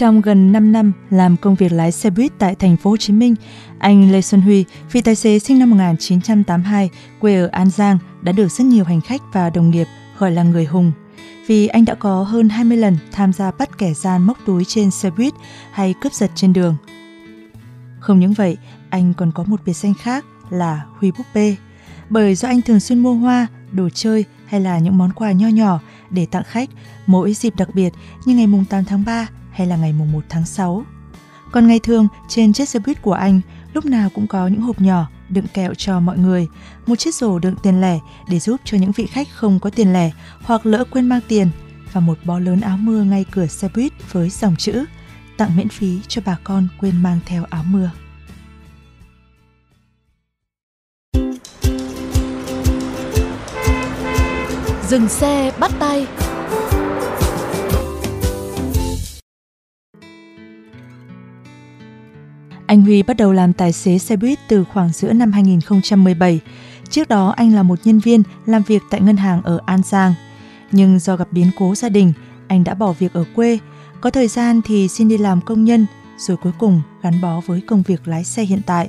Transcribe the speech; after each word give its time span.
Trong 0.00 0.20
gần 0.20 0.52
5 0.52 0.72
năm 0.72 0.92
làm 1.10 1.36
công 1.36 1.54
việc 1.54 1.72
lái 1.72 1.92
xe 1.92 2.10
buýt 2.10 2.32
tại 2.38 2.54
thành 2.54 2.76
phố 2.76 2.90
Hồ 2.90 2.96
Chí 2.96 3.12
Minh, 3.12 3.34
anh 3.78 4.12
Lê 4.12 4.22
Xuân 4.22 4.40
Huy, 4.40 4.64
phi 4.88 5.00
tài 5.00 5.14
xế 5.14 5.38
sinh 5.38 5.58
năm 5.58 5.70
1982, 5.70 6.90
quê 7.20 7.36
ở 7.36 7.48
An 7.52 7.70
Giang, 7.70 7.98
đã 8.22 8.32
được 8.32 8.48
rất 8.48 8.64
nhiều 8.64 8.84
hành 8.84 9.00
khách 9.00 9.22
và 9.32 9.50
đồng 9.50 9.70
nghiệp 9.70 9.86
gọi 10.18 10.30
là 10.30 10.42
người 10.42 10.64
hùng. 10.64 10.92
Vì 11.46 11.66
anh 11.66 11.84
đã 11.84 11.94
có 11.94 12.22
hơn 12.22 12.48
20 12.48 12.76
lần 12.76 12.96
tham 13.12 13.32
gia 13.32 13.50
bắt 13.50 13.78
kẻ 13.78 13.94
gian 13.94 14.22
móc 14.22 14.38
túi 14.46 14.64
trên 14.64 14.90
xe 14.90 15.10
buýt 15.10 15.32
hay 15.72 15.94
cướp 16.00 16.12
giật 16.12 16.30
trên 16.34 16.52
đường. 16.52 16.76
Không 17.98 18.20
những 18.20 18.32
vậy, 18.32 18.56
anh 18.90 19.14
còn 19.14 19.32
có 19.32 19.44
một 19.46 19.60
biệt 19.66 19.76
danh 19.76 19.94
khác 20.02 20.24
là 20.50 20.84
Huy 20.98 21.10
Búp 21.10 21.26
Bê. 21.34 21.56
Bởi 22.10 22.34
do 22.34 22.48
anh 22.48 22.62
thường 22.62 22.80
xuyên 22.80 22.98
mua 22.98 23.14
hoa, 23.14 23.46
đồ 23.72 23.88
chơi 23.94 24.24
hay 24.46 24.60
là 24.60 24.78
những 24.78 24.98
món 24.98 25.12
quà 25.12 25.32
nho 25.32 25.48
nhỏ 25.48 25.80
để 26.10 26.26
tặng 26.26 26.44
khách 26.46 26.70
mỗi 27.06 27.34
dịp 27.34 27.56
đặc 27.56 27.68
biệt 27.74 27.92
như 28.24 28.34
ngày 28.34 28.46
mùng 28.46 28.64
8 28.64 28.84
tháng 28.84 29.04
3 29.04 29.28
hay 29.60 29.66
là 29.66 29.76
ngày 29.76 29.92
mùng 29.92 30.12
1 30.12 30.24
tháng 30.28 30.46
6. 30.46 30.84
Còn 31.52 31.66
ngày 31.66 31.78
thường, 31.78 32.08
trên 32.28 32.52
chiếc 32.52 32.68
xe 32.68 32.78
buýt 32.78 33.02
của 33.02 33.12
anh 33.12 33.40
lúc 33.72 33.84
nào 33.84 34.08
cũng 34.14 34.26
có 34.26 34.46
những 34.46 34.60
hộp 34.60 34.80
nhỏ 34.80 35.08
đựng 35.28 35.46
kẹo 35.54 35.74
cho 35.74 36.00
mọi 36.00 36.18
người, 36.18 36.48
một 36.86 36.96
chiếc 36.96 37.14
rổ 37.14 37.38
đựng 37.38 37.54
tiền 37.62 37.80
lẻ 37.80 37.98
để 38.28 38.38
giúp 38.38 38.60
cho 38.64 38.78
những 38.78 38.92
vị 38.92 39.06
khách 39.06 39.28
không 39.34 39.60
có 39.60 39.70
tiền 39.70 39.92
lẻ 39.92 40.10
hoặc 40.42 40.66
lỡ 40.66 40.84
quên 40.90 41.08
mang 41.08 41.20
tiền 41.28 41.48
và 41.92 42.00
một 42.00 42.18
bó 42.24 42.38
lớn 42.38 42.60
áo 42.60 42.76
mưa 42.76 43.02
ngay 43.02 43.24
cửa 43.30 43.46
xe 43.46 43.68
buýt 43.74 44.12
với 44.12 44.30
dòng 44.30 44.56
chữ 44.56 44.84
tặng 45.36 45.56
miễn 45.56 45.68
phí 45.68 46.00
cho 46.08 46.22
bà 46.24 46.38
con 46.44 46.68
quên 46.80 47.02
mang 47.02 47.18
theo 47.26 47.44
áo 47.50 47.64
mưa. 47.70 47.90
Dừng 54.88 55.08
xe 55.08 55.52
bắt 55.58 55.72
tay 55.78 56.06
Anh 62.70 62.82
Huy 62.82 63.02
bắt 63.02 63.16
đầu 63.16 63.32
làm 63.32 63.52
tài 63.52 63.72
xế 63.72 63.98
xe 63.98 64.16
buýt 64.16 64.38
từ 64.48 64.64
khoảng 64.64 64.88
giữa 64.92 65.12
năm 65.12 65.32
2017. 65.32 66.40
Trước 66.90 67.08
đó 67.08 67.34
anh 67.36 67.54
là 67.54 67.62
một 67.62 67.78
nhân 67.84 67.98
viên 67.98 68.22
làm 68.46 68.62
việc 68.62 68.82
tại 68.90 69.00
ngân 69.00 69.16
hàng 69.16 69.42
ở 69.42 69.60
An 69.66 69.82
Giang. 69.84 70.14
Nhưng 70.72 70.98
do 70.98 71.16
gặp 71.16 71.28
biến 71.30 71.50
cố 71.58 71.74
gia 71.74 71.88
đình, 71.88 72.12
anh 72.48 72.64
đã 72.64 72.74
bỏ 72.74 72.92
việc 72.92 73.12
ở 73.12 73.24
quê. 73.34 73.58
Có 74.00 74.10
thời 74.10 74.28
gian 74.28 74.60
thì 74.62 74.88
xin 74.88 75.08
đi 75.08 75.18
làm 75.18 75.40
công 75.40 75.64
nhân, 75.64 75.86
rồi 76.18 76.36
cuối 76.36 76.52
cùng 76.58 76.82
gắn 77.02 77.20
bó 77.20 77.40
với 77.46 77.60
công 77.60 77.82
việc 77.82 78.08
lái 78.08 78.24
xe 78.24 78.42
hiện 78.42 78.60
tại. 78.66 78.88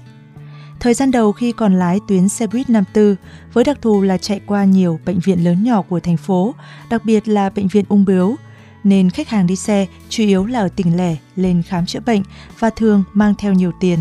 Thời 0.80 0.94
gian 0.94 1.12
đầu 1.12 1.32
khi 1.32 1.52
còn 1.52 1.80
lái 1.80 2.00
tuyến 2.08 2.30
xe 2.30 2.48
buýt 2.48 2.70
54, 2.70 3.16
với 3.54 3.64
đặc 3.64 3.78
thù 3.82 4.02
là 4.02 4.18
chạy 4.18 4.42
qua 4.46 4.64
nhiều 4.64 5.00
bệnh 5.06 5.20
viện 5.20 5.44
lớn 5.44 5.64
nhỏ 5.64 5.82
của 5.82 6.00
thành 6.00 6.18
phố, 6.18 6.56
đặc 6.90 7.06
biệt 7.06 7.28
là 7.28 7.50
bệnh 7.50 7.68
viện 7.68 7.86
ung 7.90 8.06
bướu, 8.06 8.36
nên 8.84 9.10
khách 9.10 9.30
hàng 9.30 9.48
đi 9.48 9.56
xe 9.56 9.88
chủ 10.10 10.24
yếu 10.24 10.46
là 10.46 10.60
ở 10.60 10.68
tỉnh 10.68 10.98
lẻ 10.98 11.16
lên 11.36 11.64
khám 11.68 11.86
chữa 11.86 12.00
bệnh 12.00 12.24
và 12.60 12.70
thường 12.70 13.04
mang 13.14 13.36
theo 13.38 13.54
nhiều 13.54 13.72
tiền. 13.80 14.00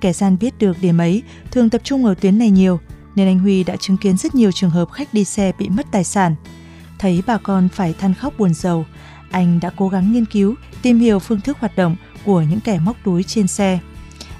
Kẻ 0.00 0.12
gian 0.12 0.36
biết 0.40 0.58
được 0.58 0.76
điểm 0.80 0.98
ấy 0.98 1.22
thường 1.50 1.70
tập 1.70 1.80
trung 1.84 2.04
ở 2.04 2.14
tuyến 2.14 2.38
này 2.38 2.50
nhiều, 2.50 2.80
nên 3.14 3.26
anh 3.26 3.38
Huy 3.38 3.64
đã 3.64 3.76
chứng 3.76 3.96
kiến 3.96 4.16
rất 4.16 4.34
nhiều 4.34 4.52
trường 4.52 4.70
hợp 4.70 4.90
khách 4.90 5.14
đi 5.14 5.24
xe 5.24 5.52
bị 5.58 5.68
mất 5.68 5.86
tài 5.92 6.04
sản. 6.04 6.34
Thấy 6.98 7.22
bà 7.26 7.38
con 7.38 7.68
phải 7.68 7.94
than 7.94 8.14
khóc 8.14 8.34
buồn 8.38 8.54
rầu, 8.54 8.86
anh 9.30 9.60
đã 9.60 9.70
cố 9.76 9.88
gắng 9.88 10.12
nghiên 10.12 10.24
cứu, 10.24 10.54
tìm 10.82 10.98
hiểu 10.98 11.18
phương 11.18 11.40
thức 11.40 11.56
hoạt 11.60 11.76
động 11.76 11.96
của 12.24 12.40
những 12.40 12.60
kẻ 12.60 12.78
móc 12.78 12.96
túi 13.04 13.22
trên 13.22 13.46
xe. 13.46 13.78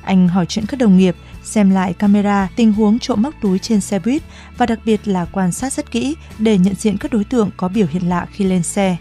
Anh 0.02 0.28
hỏi 0.28 0.46
chuyện 0.46 0.66
các 0.66 0.76
đồng 0.80 0.98
nghiệp, 0.98 1.16
xem 1.44 1.70
lại 1.70 1.92
camera 1.92 2.48
tình 2.56 2.72
huống 2.72 2.98
trộm 2.98 3.22
móc 3.22 3.34
túi 3.40 3.58
trên 3.58 3.80
xe 3.80 3.98
buýt 3.98 4.22
và 4.58 4.66
đặc 4.66 4.78
biệt 4.84 5.08
là 5.08 5.24
quan 5.24 5.52
sát 5.52 5.72
rất 5.72 5.90
kỹ 5.90 6.16
để 6.38 6.58
nhận 6.58 6.74
diện 6.74 6.98
các 6.98 7.12
đối 7.12 7.24
tượng 7.24 7.50
có 7.56 7.68
biểu 7.68 7.86
hiện 7.90 8.08
lạ 8.08 8.26
khi 8.32 8.44
lên 8.44 8.62
xe. 8.62 8.96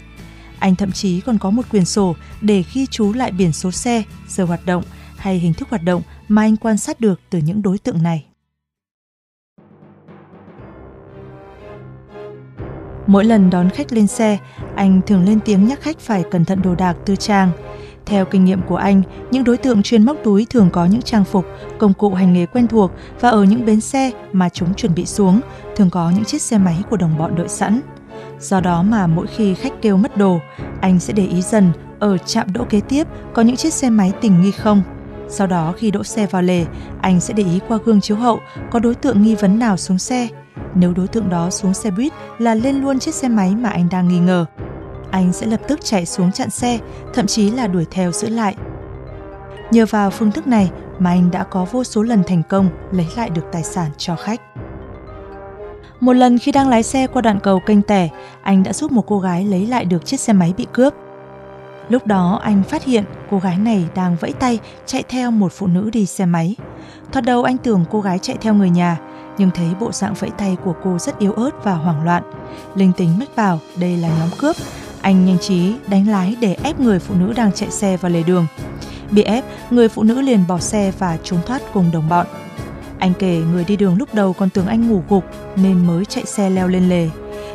Anh 0.58 0.76
thậm 0.76 0.92
chí 0.92 1.20
còn 1.20 1.38
có 1.38 1.50
một 1.50 1.62
quyển 1.70 1.84
sổ 1.84 2.14
để 2.40 2.64
ghi 2.74 2.86
chú 2.86 3.12
lại 3.12 3.32
biển 3.32 3.52
số 3.52 3.70
xe, 3.70 4.02
giờ 4.28 4.44
hoạt 4.44 4.66
động 4.66 4.82
hay 5.16 5.38
hình 5.38 5.54
thức 5.54 5.68
hoạt 5.70 5.82
động 5.82 6.02
mà 6.28 6.42
anh 6.42 6.56
quan 6.56 6.78
sát 6.78 7.00
được 7.00 7.20
từ 7.30 7.38
những 7.38 7.62
đối 7.62 7.78
tượng 7.78 8.02
này. 8.02 8.24
Mỗi 13.06 13.24
lần 13.24 13.50
đón 13.50 13.70
khách 13.70 13.92
lên 13.92 14.06
xe, 14.06 14.38
anh 14.74 15.00
thường 15.06 15.24
lên 15.24 15.40
tiếng 15.44 15.66
nhắc 15.66 15.80
khách 15.80 15.98
phải 15.98 16.24
cẩn 16.30 16.44
thận 16.44 16.62
đồ 16.62 16.74
đạc 16.74 16.96
tư 17.06 17.16
trang. 17.16 17.50
Theo 18.06 18.24
kinh 18.24 18.44
nghiệm 18.44 18.62
của 18.62 18.76
anh, 18.76 19.02
những 19.30 19.44
đối 19.44 19.56
tượng 19.56 19.82
chuyên 19.82 20.04
móc 20.04 20.16
túi 20.24 20.46
thường 20.50 20.70
có 20.72 20.86
những 20.86 21.02
trang 21.02 21.24
phục, 21.24 21.46
công 21.78 21.94
cụ 21.94 22.14
hành 22.14 22.32
nghề 22.32 22.46
quen 22.46 22.68
thuộc 22.68 22.92
và 23.20 23.30
ở 23.30 23.44
những 23.44 23.66
bến 23.66 23.80
xe 23.80 24.10
mà 24.32 24.48
chúng 24.48 24.74
chuẩn 24.74 24.94
bị 24.94 25.06
xuống, 25.06 25.40
thường 25.76 25.90
có 25.90 26.10
những 26.10 26.24
chiếc 26.24 26.42
xe 26.42 26.58
máy 26.58 26.82
của 26.90 26.96
đồng 26.96 27.18
bọn 27.18 27.34
đợi 27.36 27.48
sẵn. 27.48 27.80
Do 28.40 28.60
đó 28.60 28.82
mà 28.82 29.06
mỗi 29.06 29.26
khi 29.26 29.54
khách 29.54 29.82
kêu 29.82 29.96
mất 29.96 30.16
đồ, 30.16 30.38
anh 30.80 31.00
sẽ 31.00 31.12
để 31.12 31.26
ý 31.26 31.42
dần 31.42 31.72
ở 31.98 32.18
trạm 32.18 32.52
đỗ 32.52 32.64
kế 32.64 32.80
tiếp 32.80 33.06
có 33.34 33.42
những 33.42 33.56
chiếc 33.56 33.72
xe 33.72 33.90
máy 33.90 34.12
tình 34.20 34.42
nghi 34.42 34.50
không. 34.50 34.82
Sau 35.28 35.46
đó 35.46 35.74
khi 35.76 35.90
đỗ 35.90 36.04
xe 36.04 36.26
vào 36.26 36.42
lề, 36.42 36.64
anh 37.00 37.20
sẽ 37.20 37.34
để 37.34 37.44
ý 37.44 37.60
qua 37.68 37.78
gương 37.84 38.00
chiếu 38.00 38.16
hậu 38.16 38.40
có 38.70 38.78
đối 38.78 38.94
tượng 38.94 39.22
nghi 39.22 39.34
vấn 39.34 39.58
nào 39.58 39.76
xuống 39.76 39.98
xe. 39.98 40.28
Nếu 40.74 40.92
đối 40.96 41.08
tượng 41.08 41.30
đó 41.30 41.50
xuống 41.50 41.74
xe 41.74 41.90
buýt 41.90 42.12
là 42.38 42.54
lên 42.54 42.80
luôn 42.80 42.98
chiếc 42.98 43.14
xe 43.14 43.28
máy 43.28 43.54
mà 43.56 43.68
anh 43.68 43.88
đang 43.90 44.08
nghi 44.08 44.18
ngờ. 44.18 44.44
Anh 45.10 45.32
sẽ 45.32 45.46
lập 45.46 45.60
tức 45.68 45.80
chạy 45.82 46.06
xuống 46.06 46.32
chặn 46.32 46.50
xe, 46.50 46.78
thậm 47.14 47.26
chí 47.26 47.50
là 47.50 47.66
đuổi 47.66 47.86
theo 47.90 48.12
giữ 48.12 48.28
lại. 48.28 48.56
Nhờ 49.70 49.86
vào 49.90 50.10
phương 50.10 50.30
thức 50.30 50.46
này 50.46 50.70
mà 50.98 51.10
anh 51.10 51.30
đã 51.30 51.44
có 51.44 51.64
vô 51.64 51.84
số 51.84 52.02
lần 52.02 52.22
thành 52.26 52.42
công 52.48 52.68
lấy 52.92 53.06
lại 53.16 53.30
được 53.30 53.44
tài 53.52 53.62
sản 53.62 53.90
cho 53.96 54.16
khách. 54.16 54.40
Một 56.00 56.12
lần 56.12 56.38
khi 56.38 56.52
đang 56.52 56.68
lái 56.68 56.82
xe 56.82 57.06
qua 57.06 57.22
đoạn 57.22 57.40
cầu 57.40 57.60
kênh 57.60 57.82
tẻ, 57.82 58.08
anh 58.42 58.62
đã 58.62 58.72
giúp 58.72 58.92
một 58.92 59.04
cô 59.06 59.18
gái 59.18 59.44
lấy 59.44 59.66
lại 59.66 59.84
được 59.84 60.06
chiếc 60.06 60.20
xe 60.20 60.32
máy 60.32 60.54
bị 60.56 60.66
cướp. 60.72 60.94
Lúc 61.88 62.06
đó 62.06 62.40
anh 62.42 62.62
phát 62.62 62.84
hiện 62.84 63.04
cô 63.30 63.38
gái 63.38 63.58
này 63.58 63.84
đang 63.94 64.16
vẫy 64.20 64.32
tay 64.32 64.58
chạy 64.86 65.02
theo 65.08 65.30
một 65.30 65.52
phụ 65.52 65.66
nữ 65.66 65.90
đi 65.92 66.06
xe 66.06 66.26
máy. 66.26 66.56
Thoạt 67.12 67.24
đầu 67.24 67.44
anh 67.44 67.58
tưởng 67.58 67.84
cô 67.90 68.00
gái 68.00 68.18
chạy 68.18 68.36
theo 68.40 68.54
người 68.54 68.70
nhà, 68.70 68.98
nhưng 69.38 69.50
thấy 69.50 69.66
bộ 69.80 69.92
dạng 69.92 70.14
vẫy 70.14 70.30
tay 70.30 70.56
của 70.64 70.74
cô 70.84 70.98
rất 70.98 71.18
yếu 71.18 71.32
ớt 71.32 71.50
và 71.64 71.74
hoảng 71.74 72.04
loạn. 72.04 72.22
Linh 72.74 72.92
tính 72.96 73.18
mách 73.18 73.36
bảo 73.36 73.58
đây 73.76 73.96
là 73.96 74.08
nhóm 74.08 74.28
cướp. 74.38 74.56
Anh 75.00 75.24
nhanh 75.24 75.38
trí 75.38 75.74
đánh 75.86 76.08
lái 76.08 76.36
để 76.40 76.56
ép 76.62 76.80
người 76.80 76.98
phụ 76.98 77.14
nữ 77.14 77.32
đang 77.36 77.52
chạy 77.52 77.70
xe 77.70 77.96
vào 77.96 78.10
lề 78.10 78.22
đường. 78.22 78.46
Bị 79.10 79.22
ép, 79.22 79.44
người 79.70 79.88
phụ 79.88 80.02
nữ 80.02 80.20
liền 80.20 80.44
bỏ 80.48 80.58
xe 80.58 80.92
và 80.98 81.18
trốn 81.22 81.40
thoát 81.46 81.62
cùng 81.72 81.90
đồng 81.92 82.08
bọn. 82.08 82.26
Anh 82.98 83.12
kể 83.18 83.42
người 83.52 83.64
đi 83.64 83.76
đường 83.76 83.98
lúc 83.98 84.14
đầu 84.14 84.32
còn 84.32 84.50
tưởng 84.50 84.66
anh 84.66 84.88
ngủ 84.88 85.02
gục 85.08 85.24
nên 85.56 85.86
mới 85.86 86.04
chạy 86.04 86.26
xe 86.26 86.50
leo 86.50 86.68
lên 86.68 86.88
lề. 86.88 87.10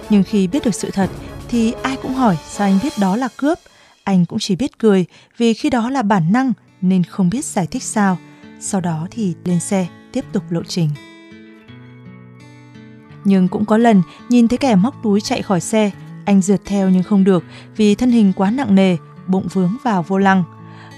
Nhưng 0.09 0.23
khi 0.23 0.47
biết 0.47 0.65
được 0.65 0.75
sự 0.75 0.91
thật 0.91 1.09
thì 1.49 1.73
ai 1.83 1.97
cũng 2.01 2.13
hỏi 2.13 2.37
sao 2.47 2.67
anh 2.67 2.79
biết 2.83 2.93
đó 3.01 3.15
là 3.15 3.27
cướp. 3.37 3.57
Anh 4.03 4.25
cũng 4.25 4.39
chỉ 4.39 4.55
biết 4.55 4.79
cười 4.79 5.05
vì 5.37 5.53
khi 5.53 5.69
đó 5.69 5.89
là 5.89 6.01
bản 6.01 6.31
năng 6.31 6.53
nên 6.81 7.03
không 7.03 7.29
biết 7.29 7.45
giải 7.45 7.67
thích 7.67 7.83
sao. 7.83 8.17
Sau 8.59 8.81
đó 8.81 9.07
thì 9.11 9.35
lên 9.45 9.59
xe 9.59 9.87
tiếp 10.11 10.25
tục 10.33 10.43
lộ 10.49 10.63
trình. 10.63 10.89
Nhưng 13.23 13.47
cũng 13.47 13.65
có 13.65 13.77
lần 13.77 14.01
nhìn 14.29 14.47
thấy 14.47 14.57
kẻ 14.57 14.75
móc 14.75 14.95
túi 15.03 15.21
chạy 15.21 15.41
khỏi 15.41 15.61
xe, 15.61 15.91
anh 16.25 16.41
rượt 16.41 16.61
theo 16.65 16.89
nhưng 16.89 17.03
không 17.03 17.23
được 17.23 17.43
vì 17.75 17.95
thân 17.95 18.11
hình 18.11 18.33
quá 18.35 18.51
nặng 18.51 18.75
nề, 18.75 18.97
bụng 19.27 19.47
vướng 19.53 19.77
vào 19.83 20.03
vô 20.07 20.17
lăng. 20.17 20.43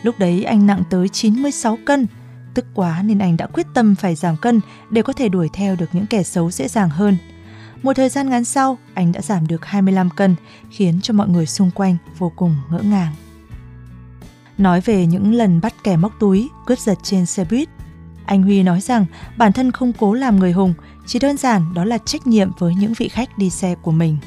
Lúc 0.04 0.20
đấy 0.20 0.44
anh 0.44 0.68
nặng 0.68 0.84
tới 0.90 1.10
96 1.10 1.78
cân, 1.86 2.08
tức 2.56 2.66
quá 2.74 3.02
nên 3.04 3.20
anh 3.20 3.38
đã 3.38 3.48
quyết 3.48 3.68
tâm 3.74 3.96
phải 3.96 4.16
giảm 4.16 4.38
cân 4.38 4.62
để 4.90 5.02
có 5.02 5.14
thể 5.14 5.30
đuổi 5.30 5.50
theo 5.54 5.76
được 5.76 5.90
những 5.94 6.06
kẻ 6.06 6.24
xấu 6.24 6.52
dễ 6.52 6.68
dàng 6.68 6.90
hơn. 6.90 7.18
Một 7.84 7.94
thời 7.94 8.10
gian 8.10 8.30
ngắn 8.30 8.46
sau, 8.46 8.78
anh 8.94 9.12
đã 9.12 9.22
giảm 9.22 9.48
được 9.48 9.66
25 9.66 10.10
cân, 10.10 10.36
khiến 10.70 11.00
cho 11.02 11.14
mọi 11.14 11.28
người 11.28 11.46
xung 11.46 11.72
quanh 11.72 11.98
vô 12.18 12.32
cùng 12.36 12.56
ngỡ 12.72 12.80
ngàng. 12.80 13.14
Nói 14.58 14.82
về 14.82 15.06
những 15.06 15.34
lần 15.34 15.62
bắt 15.62 15.74
kẻ 15.84 15.98
móc 15.98 16.20
túi, 16.20 16.50
cướp 16.66 16.80
giật 16.80 16.98
trên 17.04 17.26
xe 17.26 17.46
buýt, 17.50 17.70
anh 18.26 18.44
Huy 18.44 18.64
nói 18.64 18.82
rằng 18.82 19.06
bản 19.38 19.52
thân 19.52 19.72
không 19.72 19.94
cố 19.94 20.14
làm 20.14 20.40
người 20.40 20.52
hùng, 20.52 20.74
chỉ 21.06 21.20
đơn 21.20 21.38
giản 21.38 21.74
đó 21.74 21.86
là 21.86 21.98
trách 21.98 22.28
nhiệm 22.28 22.52
với 22.60 22.76
những 22.76 22.94
vị 22.98 23.08
khách 23.08 23.38
đi 23.38 23.50
xe 23.50 23.76
của 23.82 23.92
mình 23.92 24.18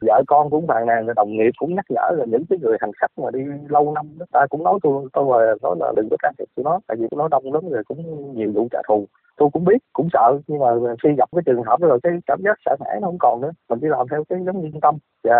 vợ 0.00 0.22
con 0.26 0.50
cũng 0.50 0.66
phàn 0.66 0.86
nàn 0.86 1.06
đồng 1.16 1.30
nghiệp 1.30 1.50
cũng 1.58 1.74
nhắc 1.74 1.84
nhở 1.88 2.10
là 2.16 2.24
những 2.24 2.44
cái 2.50 2.58
người 2.62 2.76
hành 2.80 2.92
khách 3.00 3.18
mà 3.18 3.30
đi 3.30 3.40
lâu 3.68 3.92
năm 3.92 4.06
đó 4.18 4.26
ta 4.32 4.46
cũng 4.50 4.64
nói 4.64 4.78
tôi 4.82 5.08
tôi 5.12 5.46
là 5.46 5.54
nói 5.62 5.76
là 5.80 5.92
đừng 5.96 6.08
có 6.10 6.16
can 6.22 6.34
thiệp 6.38 6.44
tụi 6.56 6.64
nó 6.64 6.80
tại 6.86 6.96
vì 7.00 7.06
nó 7.16 7.28
đông 7.28 7.52
lắm 7.52 7.68
rồi 7.68 7.82
cũng 7.84 8.34
nhiều 8.34 8.50
vụ 8.54 8.68
trả 8.70 8.78
thù. 8.88 9.06
Tôi 9.36 9.48
cũng 9.52 9.64
biết 9.64 9.78
cũng 9.92 10.08
sợ 10.12 10.38
nhưng 10.46 10.58
mà 10.58 10.66
khi 11.02 11.08
gặp 11.18 11.28
cái 11.32 11.42
trường 11.46 11.62
hợp 11.62 11.80
đó 11.80 11.88
rồi 11.88 11.98
cái 12.02 12.12
cảm 12.26 12.40
giác 12.44 12.58
sợ 12.64 12.76
hãi 12.84 12.98
nó 13.00 13.06
không 13.06 13.16
còn 13.20 13.40
nữa. 13.40 13.50
Mình 13.68 13.78
chỉ 13.80 13.86
làm 13.86 14.06
theo 14.10 14.24
cái 14.28 14.38
giống 14.46 14.62
yên 14.62 14.80
tâm. 14.80 14.98
Và 15.24 15.38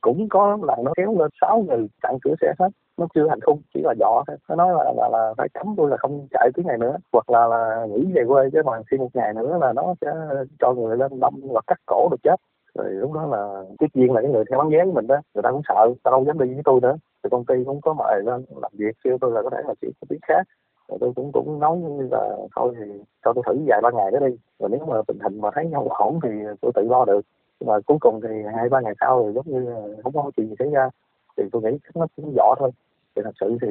cũng 0.00 0.28
có 0.28 0.58
lần 0.62 0.84
nó 0.84 0.92
kéo 0.96 1.14
lên 1.18 1.30
sáu 1.40 1.64
người 1.68 1.86
chặn 2.02 2.18
cửa 2.22 2.34
xe 2.40 2.52
hết 2.58 2.68
nó 2.98 3.06
chưa 3.14 3.28
hành 3.28 3.38
hung 3.46 3.62
chỉ 3.74 3.80
là 3.84 3.94
dọ 3.98 4.24
thôi. 4.26 4.36
Nó 4.48 4.54
nói 4.54 4.74
là, 4.74 4.92
là 4.96 5.08
là 5.12 5.34
phải 5.36 5.48
cấm 5.54 5.74
tôi 5.76 5.90
là 5.90 5.96
không 5.96 6.26
chạy 6.30 6.50
tiếng 6.54 6.66
này 6.66 6.78
nữa 6.78 6.96
hoặc 7.12 7.30
là 7.30 7.46
là 7.46 7.86
nghỉ 7.90 8.12
về 8.14 8.22
quê 8.28 8.50
chứ 8.52 8.62
mà 8.64 8.72
khi 8.90 8.96
một 8.96 9.08
ngày 9.14 9.34
nữa 9.34 9.58
là 9.60 9.72
nó 9.72 9.94
sẽ 10.00 10.12
cho 10.60 10.72
người 10.72 10.96
lên 10.96 11.20
đâm 11.20 11.34
hoặc 11.48 11.64
cắt 11.66 11.78
cổ 11.86 12.08
được 12.10 12.22
chết 12.22 12.36
rồi 12.78 12.90
lúc 12.90 13.12
đó 13.12 13.26
là 13.26 13.62
tiếp 13.78 13.86
viên 13.94 14.12
là 14.12 14.20
cái 14.22 14.30
người 14.30 14.44
theo 14.50 14.58
bán 14.58 14.68
vé 14.68 14.84
của 14.84 14.92
mình 14.92 15.06
đó, 15.06 15.16
người 15.34 15.42
ta 15.42 15.50
cũng 15.50 15.62
sợ 15.68 15.94
ta 16.02 16.10
không 16.10 16.26
dám 16.26 16.38
đi 16.38 16.54
với 16.54 16.62
tôi 16.64 16.80
nữa. 16.80 16.96
Thì 17.22 17.30
công 17.30 17.44
ty 17.44 17.54
cũng 17.66 17.80
có 17.80 17.92
mời 17.92 18.22
lên 18.24 18.44
làm 18.62 18.72
việc, 18.74 18.96
kêu 19.04 19.18
tôi 19.20 19.30
là 19.32 19.42
có 19.42 19.50
thể 19.50 19.62
là 19.66 19.74
chỉ 19.80 19.88
có 20.00 20.06
tiếng 20.08 20.18
khác. 20.22 20.42
Rồi 20.88 20.98
tôi 21.00 21.12
cũng 21.16 21.30
cũng 21.32 21.58
nói 21.58 21.76
như 21.78 22.08
là, 22.10 22.36
thôi 22.56 22.74
thì 22.78 22.84
cho 23.24 23.32
tôi 23.32 23.44
thử 23.46 23.60
vài 23.66 23.80
ba 23.82 23.90
ngày 23.90 24.10
đó 24.10 24.18
đi, 24.26 24.36
rồi 24.58 24.70
nếu 24.70 24.86
mà 24.86 24.96
tình 25.06 25.18
hình 25.18 25.40
mà 25.40 25.50
thấy 25.54 25.66
nhau 25.66 25.86
ổn 25.88 26.20
thì 26.22 26.28
tôi 26.60 26.72
tự 26.74 26.82
lo 26.82 27.04
được. 27.04 27.20
Nhưng 27.60 27.68
mà 27.68 27.80
cuối 27.86 27.98
cùng 28.00 28.20
thì 28.20 28.28
hai 28.56 28.68
ba 28.68 28.80
ngày 28.80 28.94
sau 29.00 29.24
thì 29.26 29.32
giống 29.32 29.46
như 29.46 29.66
không 30.02 30.12
có 30.12 30.30
chuyện 30.36 30.48
gì 30.48 30.54
xảy 30.58 30.70
ra. 30.70 30.90
Thì 31.36 31.44
tôi 31.52 31.62
nghĩ 31.62 31.78
nó 31.94 32.06
cũng 32.16 32.34
nhỏ 32.36 32.54
thôi. 32.58 32.70
Thì 33.16 33.22
thật 33.24 33.34
sự 33.40 33.58
thì 33.62 33.68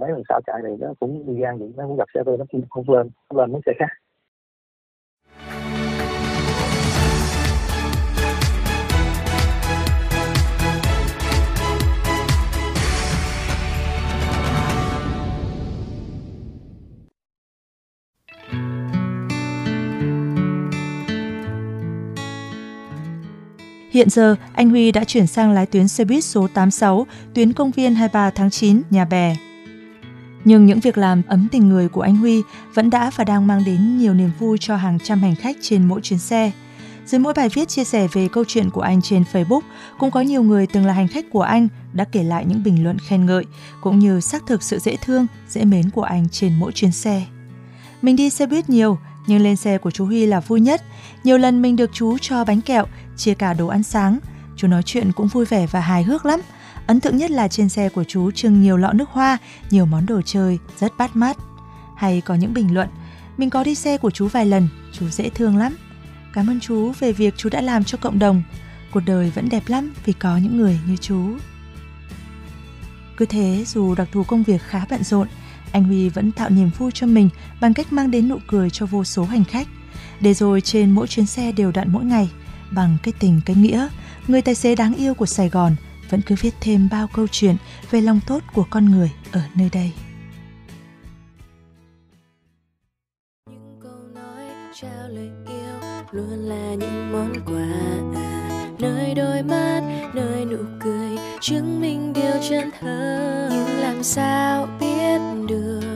mấy 0.00 0.10
lần 0.10 0.22
sau 0.28 0.40
chạy 0.46 0.62
này 0.62 0.76
nó 0.80 0.88
cũng 1.00 1.26
đi 1.26 1.40
gan 1.40 1.58
vậy, 1.58 1.72
nó 1.76 1.84
cũng 1.86 1.96
gặp 1.96 2.08
xe 2.14 2.22
tôi, 2.26 2.38
nó 2.38 2.44
cũng 2.52 2.62
không 2.70 2.94
lên, 2.94 3.10
nó 3.30 3.40
lên 3.40 3.52
mấy 3.52 3.60
xe 3.66 3.72
khác. 3.78 3.88
Hiện 23.94 24.10
giờ, 24.10 24.36
anh 24.52 24.70
Huy 24.70 24.92
đã 24.92 25.04
chuyển 25.04 25.26
sang 25.26 25.50
lái 25.50 25.66
tuyến 25.66 25.88
xe 25.88 26.04
buýt 26.04 26.24
số 26.24 26.48
86, 26.54 27.06
tuyến 27.34 27.52
công 27.52 27.70
viên 27.70 27.94
23 27.94 28.30
tháng 28.30 28.50
9, 28.50 28.82
Nhà 28.90 29.04
Bè. 29.04 29.36
Nhưng 30.44 30.66
những 30.66 30.80
việc 30.80 30.98
làm 30.98 31.22
ấm 31.26 31.48
tình 31.52 31.68
người 31.68 31.88
của 31.88 32.00
anh 32.00 32.16
Huy 32.16 32.42
vẫn 32.74 32.90
đã 32.90 33.10
và 33.16 33.24
đang 33.24 33.46
mang 33.46 33.64
đến 33.64 33.98
nhiều 33.98 34.14
niềm 34.14 34.30
vui 34.38 34.58
cho 34.60 34.76
hàng 34.76 34.98
trăm 35.04 35.18
hành 35.18 35.34
khách 35.34 35.56
trên 35.60 35.88
mỗi 35.88 36.00
chuyến 36.00 36.18
xe. 36.18 36.50
Dưới 37.06 37.18
mỗi 37.18 37.34
bài 37.34 37.48
viết 37.48 37.68
chia 37.68 37.84
sẻ 37.84 38.08
về 38.12 38.28
câu 38.32 38.44
chuyện 38.48 38.70
của 38.70 38.80
anh 38.80 39.02
trên 39.02 39.24
Facebook, 39.32 39.60
cũng 39.98 40.10
có 40.10 40.20
nhiều 40.20 40.42
người 40.42 40.66
từng 40.66 40.86
là 40.86 40.92
hành 40.92 41.08
khách 41.08 41.24
của 41.30 41.42
anh 41.42 41.68
đã 41.92 42.04
kể 42.04 42.22
lại 42.22 42.44
những 42.44 42.62
bình 42.62 42.84
luận 42.84 42.98
khen 42.98 43.26
ngợi, 43.26 43.44
cũng 43.80 43.98
như 43.98 44.20
xác 44.20 44.42
thực 44.46 44.62
sự 44.62 44.78
dễ 44.78 44.96
thương, 44.96 45.26
dễ 45.48 45.64
mến 45.64 45.90
của 45.90 46.02
anh 46.02 46.28
trên 46.28 46.52
mỗi 46.58 46.72
chuyến 46.72 46.92
xe. 46.92 47.22
Mình 48.02 48.16
đi 48.16 48.30
xe 48.30 48.46
buýt 48.46 48.70
nhiều, 48.70 48.98
nhưng 49.26 49.42
lên 49.42 49.56
xe 49.56 49.78
của 49.78 49.90
chú 49.90 50.06
Huy 50.06 50.26
là 50.26 50.40
vui 50.40 50.60
nhất. 50.60 50.82
Nhiều 51.24 51.38
lần 51.38 51.62
mình 51.62 51.76
được 51.76 51.90
chú 51.92 52.18
cho 52.18 52.44
bánh 52.44 52.60
kẹo, 52.60 52.86
chia 53.16 53.34
cả 53.34 53.54
đồ 53.54 53.66
ăn 53.66 53.82
sáng. 53.82 54.18
Chú 54.56 54.68
nói 54.68 54.82
chuyện 54.82 55.12
cũng 55.12 55.28
vui 55.28 55.44
vẻ 55.44 55.66
và 55.66 55.80
hài 55.80 56.02
hước 56.02 56.26
lắm. 56.26 56.40
Ấn 56.86 57.00
tượng 57.00 57.16
nhất 57.16 57.30
là 57.30 57.48
trên 57.48 57.68
xe 57.68 57.88
của 57.88 58.04
chú 58.04 58.30
trưng 58.30 58.62
nhiều 58.62 58.76
lọ 58.76 58.92
nước 58.92 59.08
hoa, 59.10 59.38
nhiều 59.70 59.86
món 59.86 60.06
đồ 60.06 60.20
chơi, 60.22 60.58
rất 60.78 60.92
bắt 60.98 61.16
mắt. 61.16 61.36
Hay 61.96 62.20
có 62.20 62.34
những 62.34 62.54
bình 62.54 62.74
luận, 62.74 62.88
mình 63.36 63.50
có 63.50 63.64
đi 63.64 63.74
xe 63.74 63.98
của 63.98 64.10
chú 64.10 64.28
vài 64.28 64.46
lần, 64.46 64.68
chú 64.92 65.08
dễ 65.08 65.28
thương 65.28 65.56
lắm. 65.56 65.76
Cảm 66.32 66.50
ơn 66.50 66.60
chú 66.60 66.92
về 66.98 67.12
việc 67.12 67.34
chú 67.36 67.48
đã 67.48 67.60
làm 67.60 67.84
cho 67.84 67.98
cộng 67.98 68.18
đồng. 68.18 68.42
Cuộc 68.92 69.00
đời 69.06 69.32
vẫn 69.34 69.48
đẹp 69.48 69.62
lắm 69.66 69.94
vì 70.04 70.12
có 70.12 70.36
những 70.36 70.56
người 70.56 70.78
như 70.86 70.96
chú. 70.96 71.20
Cứ 73.16 73.26
thế, 73.26 73.64
dù 73.66 73.94
đặc 73.94 74.08
thù 74.12 74.22
công 74.22 74.42
việc 74.42 74.62
khá 74.62 74.84
bận 74.90 75.04
rộn, 75.04 75.28
anh 75.74 75.84
Huy 75.84 76.08
vẫn 76.08 76.32
tạo 76.32 76.50
niềm 76.50 76.70
vui 76.78 76.90
cho 76.94 77.06
mình 77.06 77.28
bằng 77.60 77.74
cách 77.74 77.92
mang 77.92 78.10
đến 78.10 78.28
nụ 78.28 78.38
cười 78.46 78.70
cho 78.70 78.86
vô 78.86 79.04
số 79.04 79.24
hành 79.24 79.44
khách. 79.44 79.68
Để 80.20 80.34
rồi 80.34 80.60
trên 80.60 80.90
mỗi 80.90 81.06
chuyến 81.06 81.26
xe 81.26 81.52
đều 81.52 81.72
đặn 81.72 81.92
mỗi 81.92 82.04
ngày, 82.04 82.30
bằng 82.70 82.96
cái 83.02 83.14
tình 83.18 83.40
cái 83.46 83.56
nghĩa, 83.56 83.88
người 84.28 84.42
tài 84.42 84.54
xế 84.54 84.74
đáng 84.74 84.94
yêu 84.94 85.14
của 85.14 85.26
Sài 85.26 85.48
Gòn 85.48 85.76
vẫn 86.10 86.20
cứ 86.20 86.34
viết 86.40 86.54
thêm 86.60 86.88
bao 86.90 87.08
câu 87.14 87.26
chuyện 87.30 87.56
về 87.90 88.00
lòng 88.00 88.20
tốt 88.26 88.42
của 88.54 88.64
con 88.70 88.84
người 88.84 89.10
ở 89.32 89.40
nơi 89.54 89.68
đây. 89.72 89.92
Những 93.50 93.80
câu 93.82 94.00
nói 94.14 94.42
trao 94.80 95.08
lời 95.08 95.30
yêu 95.48 95.90
luôn 96.12 96.38
là 96.38 96.74
những 96.74 97.12
món 97.12 97.32
quà 97.46 97.94
nơi 98.78 99.14
đôi 99.14 99.42
mắt 99.42 100.10
nơi 100.14 100.44
nụ 100.44 100.58
cười 100.80 101.03
chứng 101.46 101.80
minh 101.80 102.12
điều 102.12 102.32
chân 102.50 102.70
thật. 102.80 103.48
Nhưng 103.50 103.80
làm 103.80 104.02
sao 104.02 104.68
biết 104.80 105.18
được? 105.48 105.93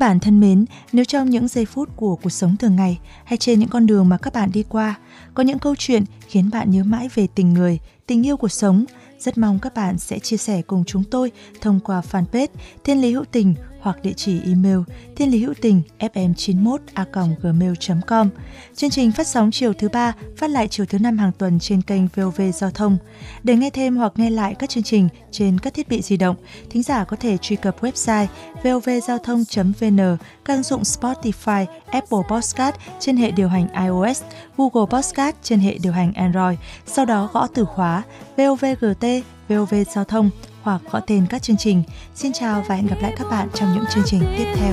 Các 0.00 0.06
bạn 0.06 0.20
thân 0.20 0.40
mến, 0.40 0.64
nếu 0.92 1.04
trong 1.04 1.30
những 1.30 1.48
giây 1.48 1.64
phút 1.64 1.88
của 1.96 2.16
cuộc 2.16 2.30
sống 2.30 2.56
thường 2.56 2.76
ngày 2.76 2.98
hay 3.24 3.36
trên 3.36 3.58
những 3.58 3.68
con 3.68 3.86
đường 3.86 4.08
mà 4.08 4.18
các 4.18 4.32
bạn 4.32 4.50
đi 4.52 4.64
qua, 4.68 4.98
có 5.34 5.42
những 5.42 5.58
câu 5.58 5.74
chuyện 5.78 6.04
khiến 6.28 6.50
bạn 6.52 6.70
nhớ 6.70 6.84
mãi 6.84 7.08
về 7.14 7.26
tình 7.34 7.54
người, 7.54 7.78
tình 8.06 8.26
yêu 8.26 8.36
cuộc 8.36 8.52
sống, 8.52 8.84
rất 9.18 9.38
mong 9.38 9.58
các 9.58 9.74
bạn 9.74 9.98
sẽ 9.98 10.18
chia 10.18 10.36
sẻ 10.36 10.62
cùng 10.62 10.84
chúng 10.84 11.04
tôi 11.04 11.32
thông 11.60 11.80
qua 11.80 12.02
fanpage 12.10 12.48
Thiên 12.84 13.00
Lý 13.00 13.12
Hữu 13.12 13.24
Tình 13.24 13.54
hoặc 13.80 14.02
địa 14.02 14.12
chỉ 14.16 14.40
email 14.44 14.78
thiên 15.16 15.30
lý 15.30 15.42
hữu 15.44 15.54
tình 15.60 15.82
fm91 15.98 16.78
a 16.94 17.04
gmail.com. 17.42 18.28
Chương 18.74 18.90
trình 18.90 19.12
phát 19.12 19.26
sóng 19.26 19.50
chiều 19.50 19.72
thứ 19.72 19.88
ba, 19.88 20.12
phát 20.36 20.50
lại 20.50 20.68
chiều 20.68 20.86
thứ 20.86 20.98
năm 20.98 21.18
hàng 21.18 21.32
tuần 21.38 21.58
trên 21.58 21.82
kênh 21.82 22.06
VOV 22.06 22.40
Giao 22.54 22.70
thông. 22.70 22.98
Để 23.42 23.56
nghe 23.56 23.70
thêm 23.70 23.96
hoặc 23.96 24.12
nghe 24.16 24.30
lại 24.30 24.54
các 24.54 24.70
chương 24.70 24.82
trình 24.82 25.08
trên 25.30 25.58
các 25.58 25.74
thiết 25.74 25.88
bị 25.88 26.02
di 26.02 26.16
động, 26.16 26.36
thính 26.70 26.82
giả 26.82 27.04
có 27.04 27.16
thể 27.16 27.36
truy 27.36 27.56
cập 27.56 27.82
website 27.82 28.26
vovgiao 28.62 29.18
thông.vn, 29.18 30.16
các 30.44 30.54
ứng 30.54 30.62
dụng 30.62 30.82
Spotify, 30.82 31.66
Apple 31.86 32.18
Podcast 32.30 32.74
trên 33.00 33.16
hệ 33.16 33.30
điều 33.30 33.48
hành 33.48 33.68
iOS, 33.86 34.22
Google 34.56 34.86
Podcast 34.90 35.36
trên 35.42 35.60
hệ 35.60 35.78
điều 35.82 35.92
hành 35.92 36.12
Android. 36.12 36.58
Sau 36.86 37.04
đó 37.04 37.28
gõ 37.32 37.46
từ 37.54 37.64
khóa 37.64 37.89
VOVGT, 38.36 39.04
VOV 39.48 39.74
Giao 39.94 40.04
thông 40.04 40.30
hoặc 40.62 40.80
gõ 40.90 41.00
tên 41.06 41.26
các 41.30 41.42
chương 41.42 41.56
trình. 41.56 41.82
Xin 42.14 42.32
chào 42.32 42.64
và 42.68 42.74
hẹn 42.74 42.86
gặp 42.86 42.96
lại 43.00 43.12
các 43.18 43.26
bạn 43.30 43.48
trong 43.54 43.74
những 43.74 43.84
chương 43.94 44.04
trình 44.06 44.22
tiếp 44.38 44.54
theo. 44.56 44.72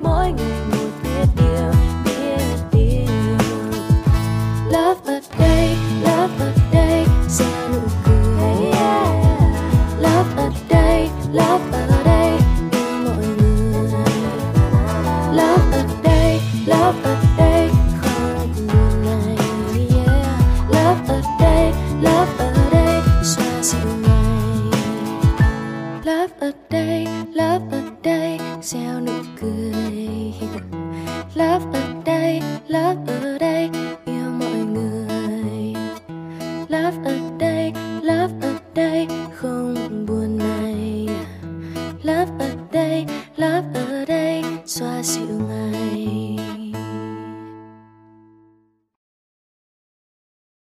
mỗi 0.00 0.32
ngày 0.32 0.60
một 0.70 1.71
love 32.72 33.11